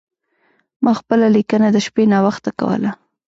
[0.83, 2.91] ما خپله لیکنه د شپې ناوخته کوله.